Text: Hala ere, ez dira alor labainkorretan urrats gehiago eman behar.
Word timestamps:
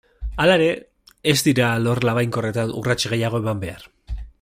Hala 0.45 0.53
ere, 0.59 0.69
ez 1.33 1.37
dira 1.49 1.69
alor 1.75 2.03
labainkorretan 2.11 2.75
urrats 2.83 3.01
gehiago 3.13 3.45
eman 3.47 3.65
behar. 3.67 3.91